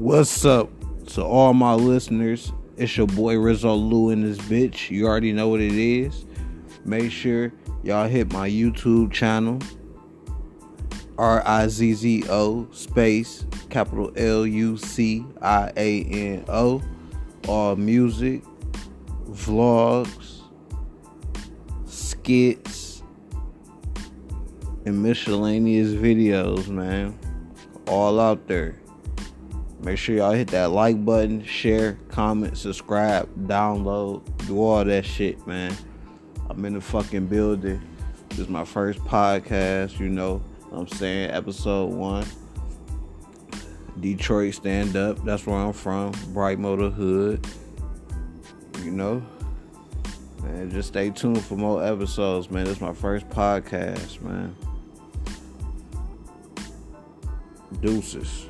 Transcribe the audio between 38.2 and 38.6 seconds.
This is